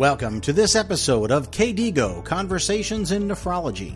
[0.00, 3.94] Welcome to this episode of KDIGO Conversations in Nephrology.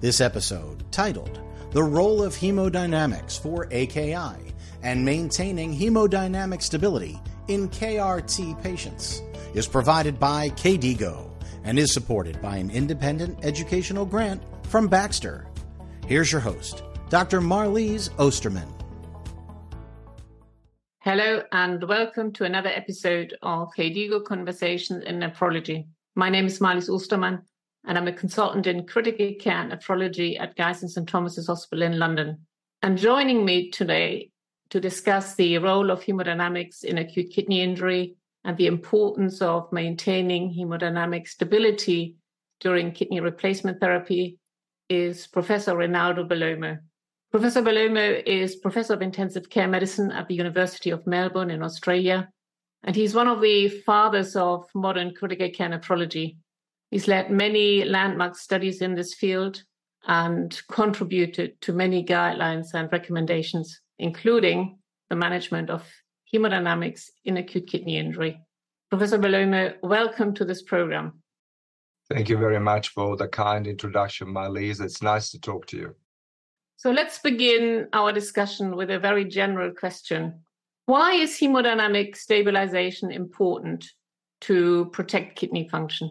[0.00, 1.40] This episode, titled
[1.72, 9.20] The Role of Hemodynamics for AKI and Maintaining Hemodynamic Stability in KRT Patients,
[9.52, 11.28] is provided by KDIGO
[11.64, 15.46] and is supported by an independent educational grant from Baxter.
[16.06, 17.42] Here's your host, Dr.
[17.42, 18.81] Marlies Ostermann.
[21.04, 25.88] Hello and welcome to another episode of KDIGO Conversations in Nephrology.
[26.14, 27.42] My name is Marlies Ostermann
[27.84, 31.98] and I'm a consultant in critical care nephrology at Guy's and St Thomas's Hospital in
[31.98, 32.46] London.
[32.82, 34.30] And joining me today
[34.70, 40.54] to discuss the role of hemodynamics in acute kidney injury and the importance of maintaining
[40.54, 42.14] hemodynamic stability
[42.60, 44.38] during kidney replacement therapy
[44.88, 46.78] is Professor Rinaldo Bellomo.
[47.32, 52.28] Professor Bellomo is Professor of Intensive Care Medicine at the University of Melbourne in Australia,
[52.84, 56.36] and he's one of the fathers of modern critical care nephrology.
[56.90, 59.62] He's led many landmark studies in this field
[60.06, 65.88] and contributed to many guidelines and recommendations, including the management of
[66.34, 68.42] hemodynamics in acute kidney injury.
[68.90, 71.22] Professor Bellomo, welcome to this program.
[72.10, 74.82] Thank you very much for the kind introduction, Marlies.
[74.82, 75.96] It's nice to talk to you.
[76.82, 80.40] So let's begin our discussion with a very general question.
[80.86, 83.86] Why is hemodynamic stabilization important
[84.40, 86.10] to protect kidney function?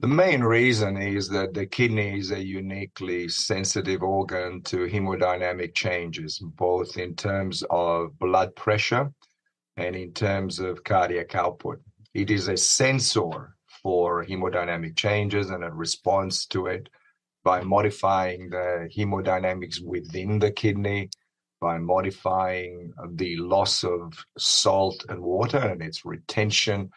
[0.00, 6.40] The main reason is that the kidney is a uniquely sensitive organ to hemodynamic changes,
[6.40, 9.12] both in terms of blood pressure
[9.76, 11.80] and in terms of cardiac output.
[12.14, 16.88] It is a sensor for hemodynamic changes and a response to it
[17.44, 21.10] by modifying the hemodynamics within the kidney,
[21.60, 26.90] by modifying the loss of salt and water and its retention,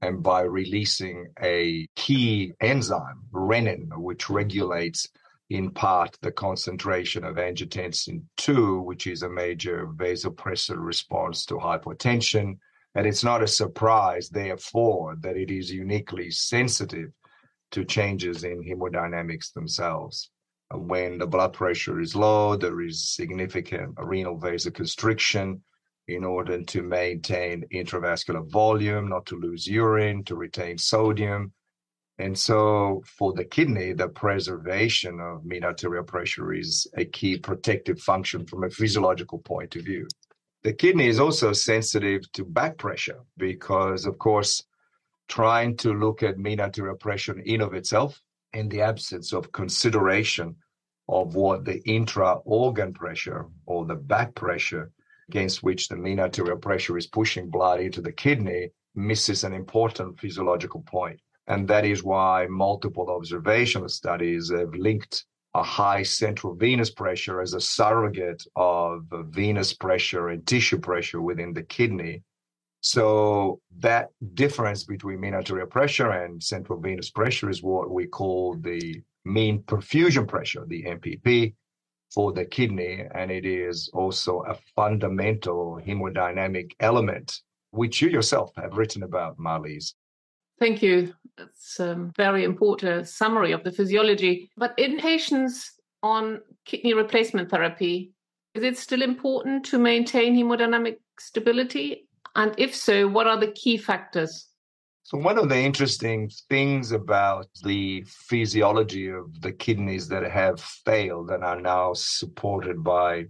[0.00, 5.08] and by releasing a key enzyme, renin, which regulates
[5.50, 12.56] in part the concentration of angiotensin 2, which is a major vasopressor response to hypotension.
[12.94, 17.10] And it's not a surprise, therefore, that it is uniquely sensitive
[17.70, 20.30] to changes in hemodynamics themselves.
[20.72, 25.60] Uh, when the blood pressure is low, there is significant renal vasoconstriction
[26.08, 31.52] in order to maintain intravascular volume, not to lose urine, to retain sodium.
[32.18, 38.00] And so, for the kidney, the preservation of mean arterial pressure is a key protective
[38.00, 40.08] function from a physiological point of view.
[40.64, 44.64] The kidney is also sensitive to back pressure because, of course,
[45.28, 48.20] trying to look at mean arterial pressure in of itself
[48.52, 50.56] in the absence of consideration
[51.08, 54.90] of what the intra-organ pressure or the back pressure
[55.28, 60.18] against which the mean arterial pressure is pushing blood into the kidney misses an important
[60.18, 61.20] physiological point.
[61.46, 65.24] And that is why multiple observational studies have linked
[65.54, 71.54] a high central venous pressure as a surrogate of venous pressure and tissue pressure within
[71.54, 72.22] the kidney
[72.80, 78.54] so that difference between mean arterial pressure and central venous pressure is what we call
[78.54, 81.54] the mean perfusion pressure, the MPP,
[82.12, 83.04] for the kidney.
[83.14, 87.40] And it is also a fundamental hemodynamic element,
[87.70, 89.94] which you yourself have written about, Marlies.
[90.58, 91.14] Thank you.
[91.38, 94.50] It's a um, very important summary of the physiology.
[94.56, 95.72] But in patients
[96.02, 98.12] on kidney replacement therapy,
[98.54, 103.76] is it still important to maintain hemodynamic stability and if so, what are the key
[103.76, 104.48] factors?
[105.02, 111.30] So, one of the interesting things about the physiology of the kidneys that have failed
[111.30, 113.24] and are now supported by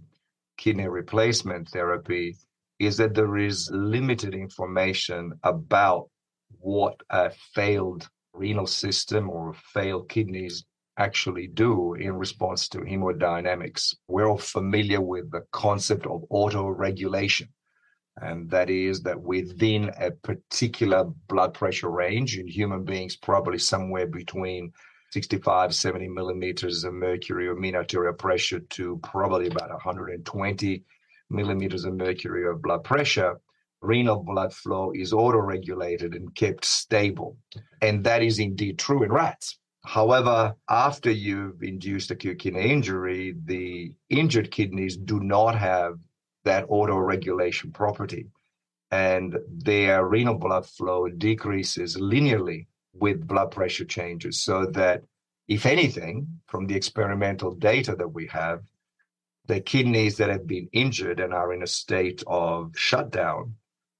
[0.57, 2.35] kidney replacement therapy
[2.79, 6.09] is that there is limited information about
[6.59, 10.65] what a failed renal system or failed kidneys
[10.97, 13.95] actually do in response to hemodynamics.
[14.09, 17.47] We're all familiar with the concept of autoregulation
[18.21, 24.07] and that is that within a particular blood pressure range in human beings, probably somewhere
[24.07, 24.71] between
[25.11, 30.83] 65, 70 millimeters of mercury of mean arterial pressure to probably about 120
[31.29, 33.39] millimeters of mercury of blood pressure,
[33.81, 37.37] renal blood flow is auto-regulated and kept stable.
[37.81, 39.57] And that is indeed true in rats.
[39.85, 45.97] However, after you've induced acute kidney injury, the injured kidneys do not have
[46.49, 48.23] that auto-regulation property.
[48.91, 49.37] And
[49.69, 55.03] their renal blood flow decreases linearly with blood pressure changes, so that
[55.47, 56.15] if anything,
[56.47, 58.61] from the experimental data that we have,
[59.45, 63.55] the kidneys that have been injured and are in a state of shutdown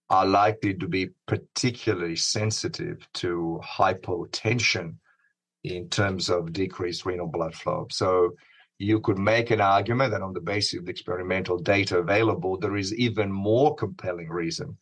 [0.10, 4.96] are likely to be particularly sensitive to hypotension
[5.64, 7.88] in terms of decreased renal blood flow.
[7.92, 8.34] So
[8.80, 12.78] you could make an argument that on the basis of the experimental data available, there
[12.78, 14.76] is even more compelling reason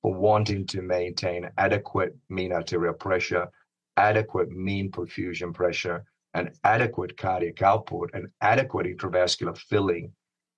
[0.00, 3.48] for wanting to maintain adequate mean arterial pressure,
[3.96, 6.04] adequate mean perfusion pressure,
[6.34, 10.12] and adequate cardiac output and adequate intravascular filling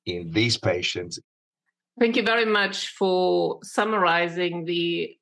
[0.04, 1.18] in these patients.
[1.98, 5.16] Thank you very much for summarizing the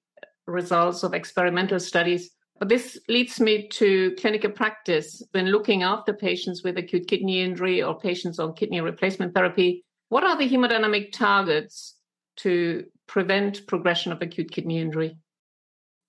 [0.48, 2.30] results of experimental studies.
[2.60, 5.22] But this leads me to clinical practice.
[5.32, 10.24] When looking after patients with acute kidney injury or patients on kidney replacement therapy, what
[10.24, 11.96] are the hemodynamic targets
[12.36, 15.16] to prevent progression of acute kidney injury?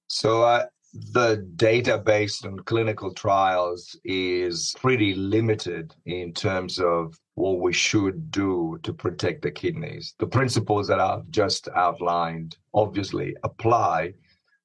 [0.08, 0.66] So, uh,
[1.14, 8.30] the data based on clinical trials is pretty limited in terms of what we should
[8.30, 10.14] do to protect the kidneys.
[10.20, 14.16] The principles that I've just outlined obviously apply,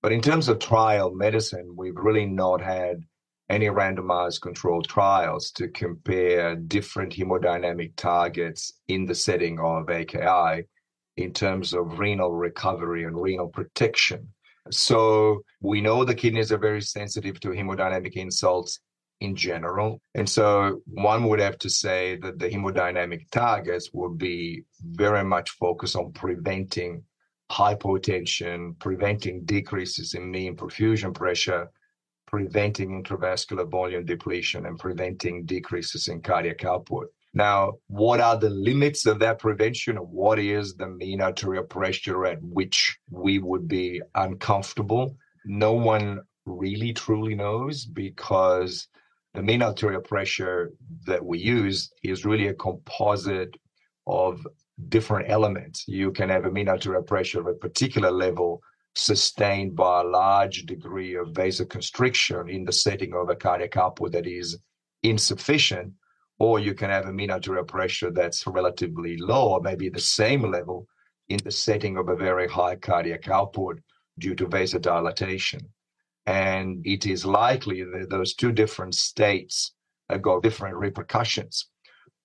[0.03, 3.03] but in terms of trial medicine, we've really not had
[3.49, 10.65] any randomized controlled trials to compare different hemodynamic targets in the setting of AKI
[11.17, 14.29] in terms of renal recovery and renal protection.
[14.71, 18.81] So we know the kidneys are very sensitive to hemodynamic insults
[19.21, 20.01] in general.
[20.15, 25.51] And so one would have to say that the hemodynamic targets would be very much
[25.51, 27.05] focused on preventing
[27.51, 31.71] hypotension, preventing decreases in mean perfusion pressure,
[32.27, 37.09] preventing intravascular volume depletion, and preventing decreases in cardiac output.
[37.35, 39.97] Now, what are the limits of that prevention?
[39.97, 45.17] What is the mean arterial pressure at which we would be uncomfortable?
[45.45, 48.89] No one really truly knows because
[49.35, 50.73] the mean arterial pressure
[51.07, 53.55] that we use is really a composite
[54.07, 54.41] of
[54.89, 55.85] different elements.
[55.87, 58.63] You can have a mean arterial pressure of a particular level
[58.95, 64.27] sustained by a large degree of vasoconstriction in the setting of a cardiac output that
[64.27, 64.59] is
[65.03, 65.93] insufficient,
[66.39, 70.43] or you can have a mean arterial pressure that's relatively low, or maybe the same
[70.51, 70.87] level
[71.29, 73.79] in the setting of a very high cardiac output
[74.19, 75.61] due to vasodilatation.
[76.27, 79.73] And it is likely that those two different states
[80.09, 81.69] uh, have got different repercussions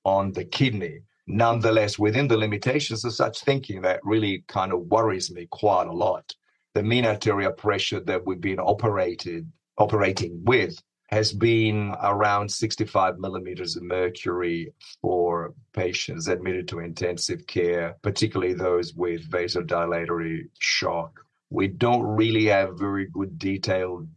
[0.04, 5.31] on the kidney Nonetheless, within the limitations of such thinking, that really kind of worries
[5.31, 6.33] me quite a lot.
[6.73, 13.75] The mean arterial pressure that we've been operated operating with has been around 65 millimeters
[13.75, 21.19] of mercury for patients admitted to intensive care, particularly those with vasodilatory shock.
[21.50, 24.07] We don't really have very good detailed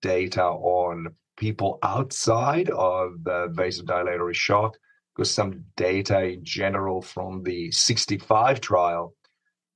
[0.00, 4.76] data on people outside of the vasodilatory shock
[5.14, 9.14] because some data in general from the 65 trial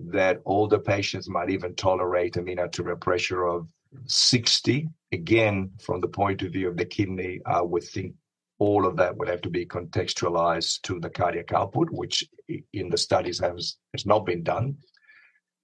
[0.00, 2.58] that older patients might even tolerate mean
[3.00, 3.68] pressure of
[4.06, 4.88] 60.
[5.12, 8.14] Again, from the point of view of the kidney, uh, I would think
[8.58, 12.24] all of that would have to be contextualized to the cardiac output, which
[12.72, 14.76] in the studies has, has not been done.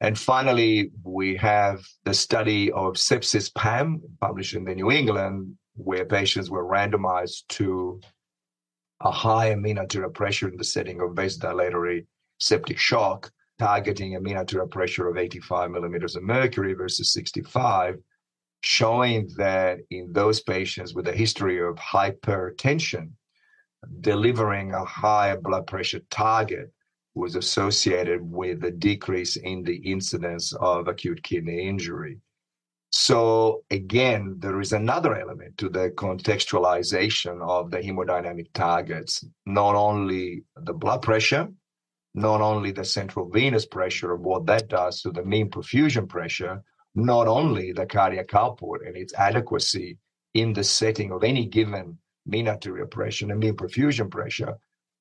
[0.00, 6.50] And finally, we have the study of SEPSISPAM published in the New England, where patients
[6.50, 8.00] were randomized to
[9.04, 12.06] a high arterial pressure in the setting of vasodilatory
[12.40, 17.96] septic shock, targeting a mean arterial pressure of 85 millimeters of mercury versus 65,
[18.62, 23.10] showing that in those patients with a history of hypertension,
[24.00, 26.72] delivering a higher blood pressure target
[27.14, 32.18] was associated with a decrease in the incidence of acute kidney injury.
[32.96, 40.44] So again, there is another element to the contextualization of the hemodynamic targets, not only
[40.54, 41.48] the blood pressure,
[42.14, 46.62] not only the central venous pressure of what that does to the mean perfusion pressure,
[46.94, 49.98] not only the cardiac output and its adequacy
[50.34, 54.54] in the setting of any given mean arterial pressure and mean perfusion pressure,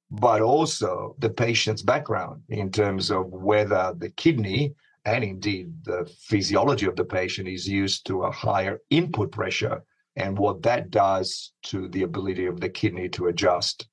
[0.10, 4.74] but also the patient's background in terms of whether the kidney
[5.06, 9.84] and indeed the physiology of the patient is used to a higher input pressure
[10.16, 13.88] and what that does to the ability of the kidney to adjust.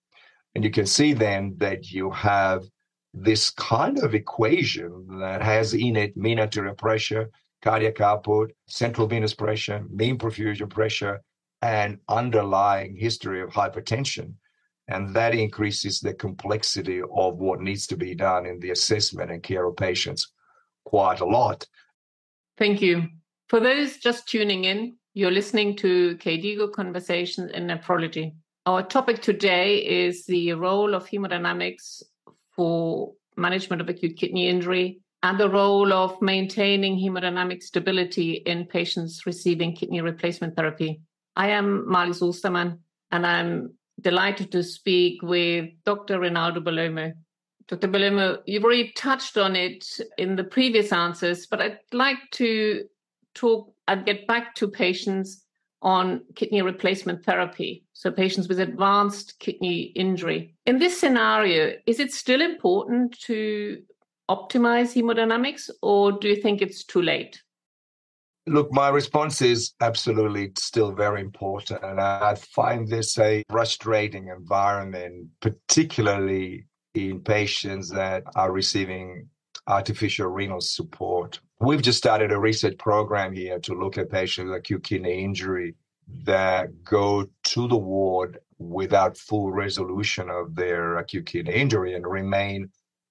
[0.54, 2.64] And you can see then that you have
[3.12, 7.30] this kind of equation that has in it mean arterial pressure,
[7.62, 11.20] cardiac output, central venous pressure, mean perfusion pressure,
[11.62, 14.34] and underlying history of hypertension.
[14.86, 19.42] And that increases the complexity of what needs to be done in the assessment and
[19.42, 20.32] care of patients
[20.84, 21.66] quite a lot.
[22.58, 23.08] Thank you.
[23.49, 28.34] For those just tuning in, you're listening to KDIGO Conversations in Nephrology.
[28.66, 32.02] Our topic today is the role of hemodynamics
[32.54, 39.26] for management of acute kidney injury and the role of maintaining hemodynamic stability in patients
[39.26, 41.00] receiving kidney replacement therapy.
[41.37, 42.78] I am Marlies Ostermann,
[43.10, 46.20] and I'm delighted to speak with Dr.
[46.20, 47.12] Rinaldo Bellomo.
[47.70, 47.86] Dr.
[47.86, 49.86] Bellomo, you've already touched on it
[50.18, 52.84] in the previous answers, but I'd like to
[53.34, 55.44] talk and get back to patients
[55.80, 60.56] on kidney replacement therapy, so patients with advanced kidney injury.
[60.66, 63.80] In this scenario, is it still important to
[64.28, 67.40] optimize hemodynamics, or do you think it's too late?
[68.48, 71.84] Look, my response is absolutely still very important.
[71.84, 79.28] And I find this a frustrating environment, particularly in patients that are receiving
[79.66, 81.40] artificial renal support.
[81.61, 85.75] We've just started a research program here to look at patients with acute kidney injury
[86.25, 92.70] that go to the ward without full resolution of their acute kidney injury and remain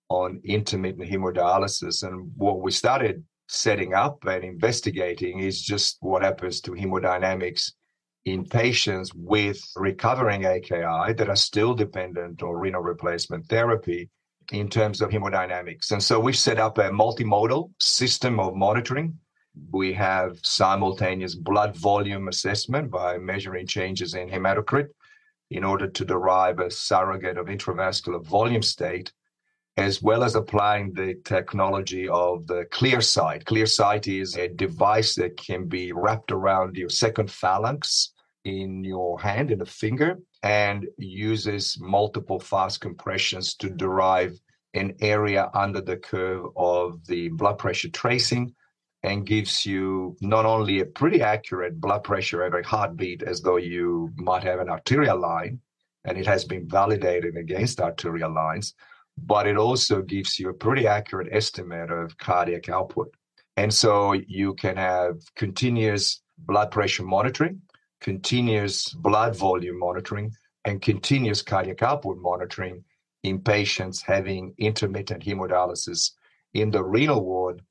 [0.09, 2.03] on intermittent hemodialysis.
[2.05, 7.71] And what we started setting up and investigating is just what happens to hemodynamics
[8.25, 14.09] in patients with recovering AKI that are still dependent on renal replacement therapy
[14.51, 15.91] in terms of hemodynamics.
[15.91, 19.17] And so we've set up a multimodal system of monitoring.
[19.71, 24.87] We have simultaneous blood volume assessment by measuring changes in hematocrit
[25.49, 29.11] in order to derive a surrogate of intravascular volume state
[29.79, 33.45] as well as applying the technology of the ClearSight.
[33.45, 38.11] ClearSight is a device that can be wrapped around your second phalanx
[38.43, 44.37] in your hand, in a finger, and uses multiple fast compressions to derive
[44.73, 48.53] an area under the curve of the blood pressure tracing
[49.03, 54.11] and gives you not only a pretty accurate blood pressure every heartbeat as though you
[54.17, 55.57] might have an arterial line,
[56.03, 58.73] and it has been validated against arterial lines,
[59.25, 63.13] but it also gives you a pretty accurate estimate of cardiac output.
[63.57, 67.61] And so you can have continuous blood pressure monitoring,
[67.99, 70.31] continuous blood volume monitoring,
[70.65, 72.83] and continuous cardiac output monitoring
[73.23, 76.11] in patients having intermittent hemodialysis
[76.53, 77.61] in the renal ward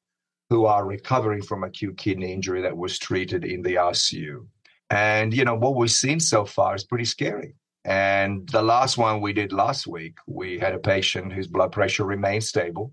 [0.50, 4.47] who are recovering from acute kidney injury that was treated in the ICU.
[4.90, 7.55] And, you know, what we've seen so far is pretty scary.
[7.88, 12.04] And the last one we did last week, we had a patient whose blood pressure
[12.04, 12.92] remained stable,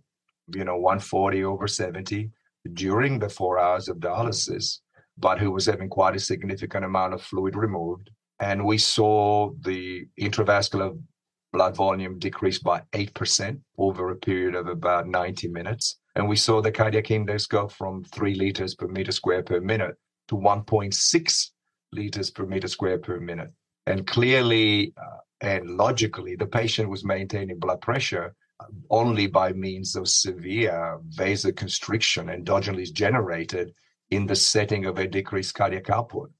[0.53, 2.31] you know, 140 over 70
[2.71, 4.79] during the four hours of dialysis,
[5.17, 8.09] but who was having quite a significant amount of fluid removed.
[8.39, 10.97] And we saw the intravascular
[11.51, 15.97] blood volume decrease by 8% over a period of about 90 minutes.
[16.15, 19.97] And we saw the cardiac index go from 3 liters per meter square per minute
[20.29, 21.49] to 1.6
[21.91, 23.51] liters per meter square per minute.
[23.87, 29.95] And clearly uh, and logically, the patient was maintaining blood pressure uh, only by means
[29.95, 33.73] of severe vasoconstriction endogenously generated
[34.09, 36.31] in the setting of a decreased cardiac output.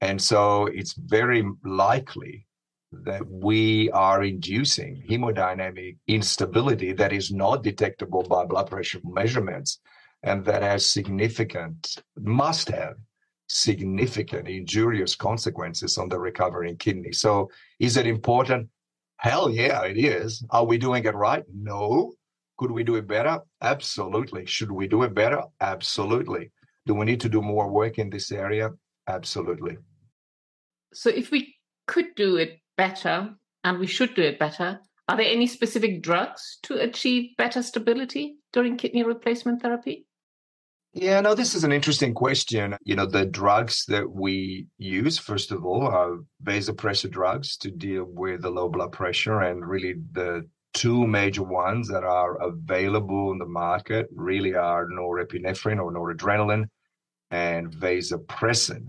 [0.00, 2.46] And so it's very likely
[2.92, 9.80] that we are inducing hemodynamic instability that is not detectable by blood pressure measurements
[10.22, 12.96] and that has significant, must have
[13.48, 17.12] significant injurious consequences on the recovering kidney.
[17.12, 18.68] So, is it important?
[19.18, 20.44] Hell yeah, it is.
[20.50, 21.44] Are we doing it right?
[21.54, 22.12] No.
[22.58, 23.40] Could we do it better?
[23.60, 24.46] Absolutely.
[24.46, 25.42] Should we do it better?
[25.60, 26.50] Absolutely.
[26.86, 28.70] Do we need to do more work in this area?
[29.06, 29.76] Absolutely.
[30.92, 33.34] So, if we could do it better
[33.64, 38.36] and we should do it better, are there any specific drugs to achieve better stability
[38.52, 40.06] during kidney replacement therapy?
[40.98, 42.74] Yeah, no, this is an interesting question.
[42.82, 48.04] You know, the drugs that we use, first of all, are vasopressor drugs to deal
[48.04, 49.42] with the low blood pressure.
[49.42, 55.82] And really, the two major ones that are available in the market really are norepinephrine
[55.82, 56.70] or noradrenaline
[57.30, 58.86] and vasopressin.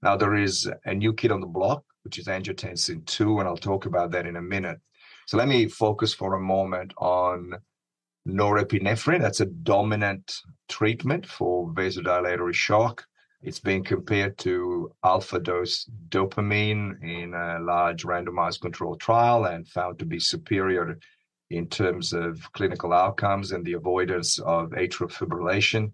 [0.00, 3.56] Now, there is a new kid on the block, which is angiotensin 2, and I'll
[3.56, 4.78] talk about that in a minute.
[5.26, 7.54] So let me focus for a moment on
[8.26, 9.20] norepinephrine.
[9.20, 10.32] That's a dominant
[10.68, 13.04] treatment for vasodilatory shock.
[13.42, 19.98] It's been compared to alpha dose dopamine in a large randomized controlled trial and found
[20.00, 20.98] to be superior
[21.50, 25.92] in terms of clinical outcomes and the avoidance of atrial fibrillation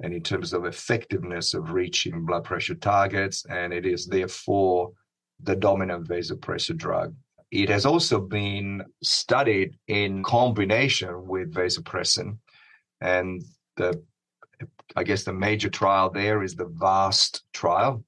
[0.00, 3.44] and in terms of effectiveness of reaching blood pressure targets.
[3.50, 4.92] And it is therefore
[5.40, 7.14] the dominant vasopressor drug.
[7.50, 12.38] It has also been studied in combination with vasopressin.
[13.00, 13.42] And
[13.76, 14.02] the,
[14.96, 18.04] I guess the major trial there is the VAST trial,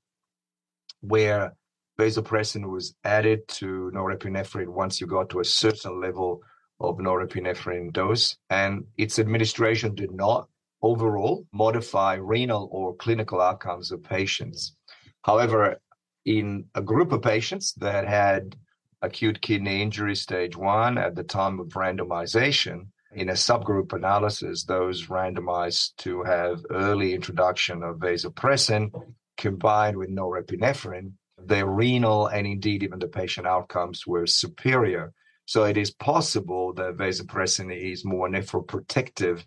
[1.00, 1.54] where
[1.98, 6.42] vasopressin was added to norepinephrine once you got to a certain level
[6.80, 10.48] of norepinephrine dose, and its administration did not
[10.82, 14.74] overall modify renal or clinical outcomes of patients.
[15.22, 15.80] However,
[16.24, 18.56] in a group of patients that had
[19.02, 25.06] acute kidney injury stage one at the time of randomization, in a subgroup analysis, those
[25.06, 28.90] randomized to have early introduction of vasopressin
[29.36, 35.12] combined with norepinephrine, their renal and indeed even the patient outcomes were superior.
[35.46, 39.42] So it is possible that vasopressin is more nephroprotective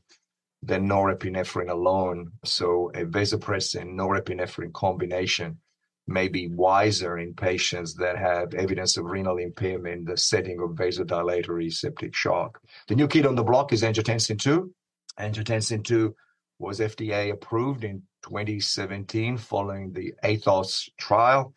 [0.62, 2.34] than norepinephrine alone.
[2.44, 5.60] So a vasopressin norepinephrine combination
[6.08, 10.72] may be wiser in patients that have evidence of renal impairment in the setting of
[10.72, 12.60] vasodilatory septic shock.
[12.88, 14.74] The new kid on the block is angiotensin 2.
[15.20, 16.16] Angiotensin 2
[16.60, 21.54] was FDA approved in 2017 following the ATHOS trial,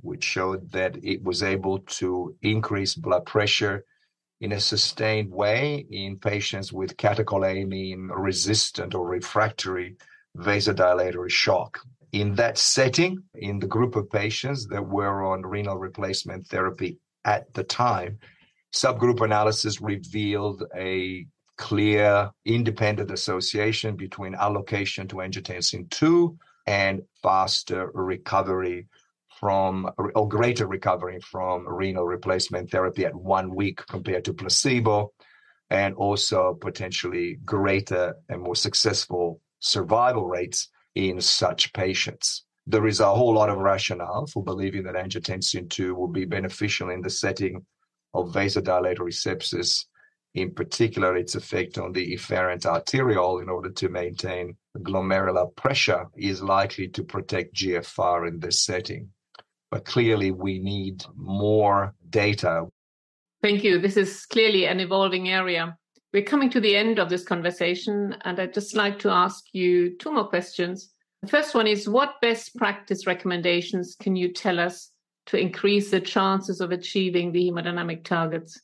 [0.00, 3.84] which showed that it was able to increase blood pressure
[4.40, 9.96] in a sustained way in patients with catecholamine resistant or refractory
[10.36, 11.80] vasodilatory shock
[12.12, 17.52] in that setting, in the group of patients that were on renal replacement therapy at
[17.54, 18.18] the time,
[18.74, 21.26] subgroup analysis revealed a
[21.56, 26.36] clear independent association between allocation to angiotensin 2
[26.66, 28.86] and faster recovery
[29.38, 35.12] from or greater recovery from renal replacement therapy at one week compared to placebo
[35.70, 42.44] and also potentially greater and more successful survival rates in such patients.
[42.66, 46.90] There is a whole lot of rationale for believing that angiotensin 2 will be beneficial
[46.90, 47.64] in the setting
[48.14, 49.86] of vasodilatory sepsis,
[50.34, 56.40] in particular, its effect on the efferent arteriole in order to maintain glomerular pressure is
[56.40, 59.08] likely to protect GFR in this setting.
[59.72, 62.66] But clearly, we need more data.
[63.42, 63.80] Thank you.
[63.80, 65.76] This is clearly an evolving area.
[66.12, 69.96] We're coming to the end of this conversation, and I'd just like to ask you
[69.96, 70.92] two more questions.
[71.22, 74.90] The first one is What best practice recommendations can you tell us
[75.26, 78.60] to increase the chances of achieving the hemodynamic targets?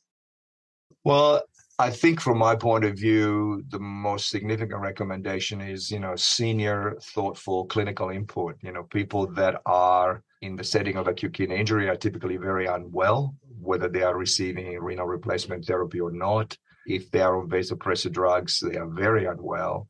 [1.05, 1.41] Well,
[1.79, 6.97] I think from my point of view, the most significant recommendation is, you know, senior,
[7.01, 8.57] thoughtful clinical input.
[8.61, 12.65] You know, people that are in the setting of acute kidney injury are typically very
[12.65, 18.11] unwell, whether they are receiving renal replacement therapy or not if they are on vasopressor
[18.11, 19.87] drugs, they are very unwell.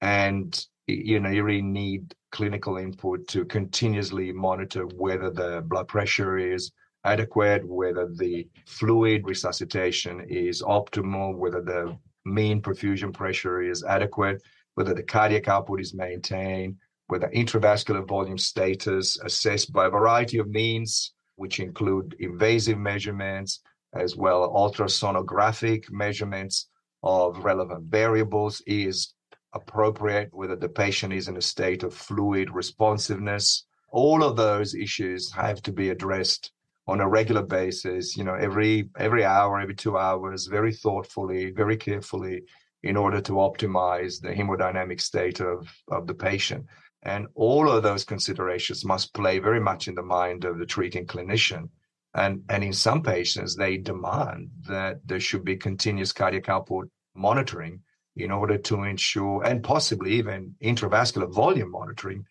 [0.00, 6.38] And, you know, you really need clinical input to continuously monitor whether the blood pressure
[6.38, 6.70] is
[7.04, 11.96] adequate, whether the fluid resuscitation is optimal, whether the
[12.26, 14.42] mean perfusion pressure is adequate,
[14.74, 20.48] whether the cardiac output is maintained, whether intravascular volume status assessed by a variety of
[20.48, 23.60] means, which include invasive measurements,
[24.00, 26.68] as well ultrasonographic measurements
[27.02, 29.14] of relevant variables is
[29.54, 33.64] appropriate, whether the patient is in a state of fluid responsiveness.
[33.90, 36.52] All of those issues have to be addressed
[36.88, 41.76] on a regular basis, you know, every every hour, every two hours, very thoughtfully, very
[41.76, 42.42] carefully,
[42.82, 46.64] in order to optimize the hemodynamic state of, of the patient.
[47.02, 51.06] And all of those considerations must play very much in the mind of the treating
[51.06, 51.68] clinician
[52.16, 57.82] and, and in some patients, they demand that there should be continuous cardiac output monitoring
[58.16, 62.24] in order to ensure, and possibly even intravascular volume monitoring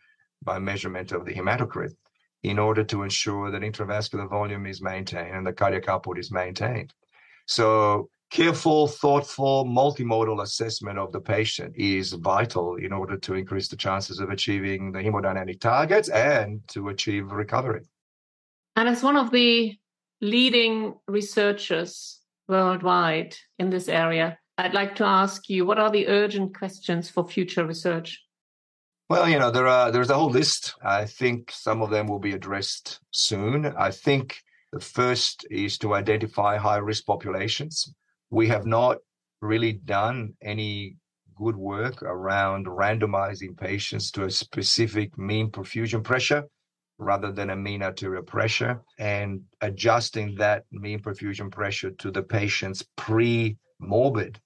[0.44, 1.92] by measurement of the hematocrit,
[2.42, 6.92] in order to ensure that intravascular volume is maintained and the cardiac output is maintained.
[7.46, 13.76] So, careful, thoughtful, multimodal assessment of the patient is vital in order to increase the
[13.76, 17.84] chances of achieving the hemodynamic targets and to achieve recovery.
[18.76, 19.78] And as one of the
[20.22, 26.58] leading researchers worldwide in this area, I'd like to ask you what are the urgent
[26.58, 28.22] questions for future research?
[29.10, 30.74] Well, you know, there are there's a whole list.
[30.84, 33.66] I think some of them will be addressed soon.
[33.66, 34.42] I think
[34.74, 37.94] the first is to identify high risk populations.
[38.30, 38.98] We have not
[39.42, 40.98] really done any
[41.36, 46.46] good work around randomizing patients to a specific mean perfusion pressure
[46.98, 52.84] rather than a mean arterial pressure and adjusting that mean perfusion pressure to the patient's
[52.96, 54.40] pre-morbid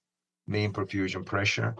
[0.46, 1.74] mean perfusion pressure.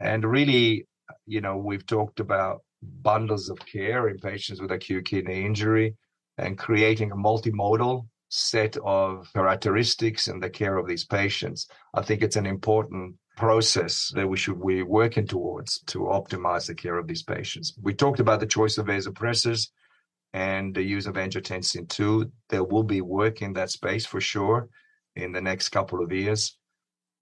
[0.00, 0.86] And really,
[1.26, 2.62] you know, we've talked about
[3.02, 5.94] bundles of care in patients with acute kidney injury
[6.38, 11.68] and creating a multimodal set of characteristics in the care of these patients.
[11.94, 16.74] I think it's an important process that we should be working towards to optimize the
[16.74, 17.74] care of these patients.
[17.80, 19.68] We talked about the choice of vasopressors
[20.34, 22.30] and the use of angiotensin 2.
[22.50, 24.68] There will be work in that space for sure
[25.14, 26.58] in the next couple of years.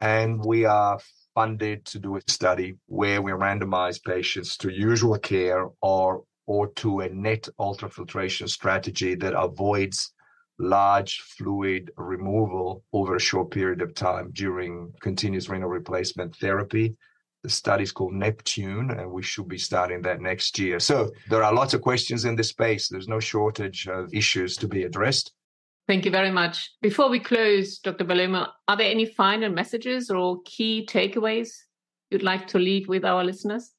[0.00, 0.98] And we are
[1.34, 7.00] funded to do a study where we randomize patients to usual care or or to
[7.00, 10.12] a net ultrafiltration strategy that avoids
[10.58, 16.96] large fluid removal over a short period of time during continuous renal replacement therapy.
[17.42, 20.78] The study is called Neptune, and we should be starting that next year.
[20.78, 22.88] So there are lots of questions in this space.
[22.88, 25.32] There's no shortage of issues to be addressed.
[25.88, 26.70] Thank you very much.
[26.80, 28.04] Before we close, Dr.
[28.04, 31.50] Bellomo, are there any final messages or key takeaways
[32.10, 33.72] you'd like to leave with our listeners?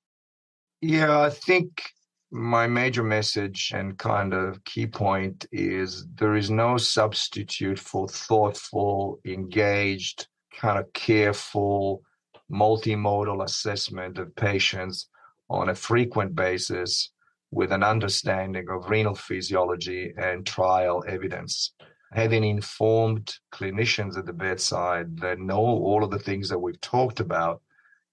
[0.81, 1.81] Yeah, I think
[2.29, 9.21] my major message and kind of key point is there is no substitute for thoughtful,
[9.23, 10.27] engaged,
[10.59, 12.01] kind of careful,
[12.51, 15.09] multimodal assessment of patients
[15.49, 17.11] on a frequent basis
[17.51, 21.73] with an understanding of renal physiology and trial evidence.
[22.11, 27.19] Having informed clinicians at the bedside that know all of the things that we've talked
[27.19, 27.61] about,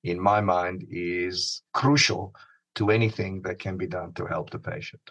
[0.04, 2.34] in my mind, is crucial
[2.74, 5.02] to anything that can be done to help the patient.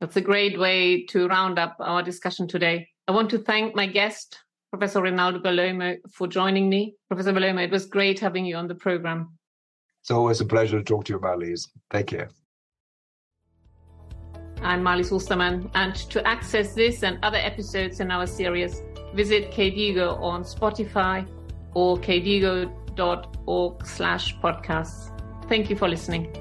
[0.00, 2.88] That's a great way to round up our discussion today.
[3.06, 4.38] I want to thank my guest,
[4.72, 6.94] Professor Rinaldo Bellomo, for joining me.
[7.08, 9.36] Professor Bellomo, it was great having you on the program.
[10.02, 11.68] It's always a pleasure to talk to you about Liz.
[11.90, 12.30] Take care.
[14.62, 18.80] I'm Marlies Ostermann, and to access this and other episodes in our series,
[19.12, 21.28] visit KDIGO on Spotify
[21.74, 25.10] or kdigo.org slash podcasts.
[25.48, 26.34] Thank you for listening.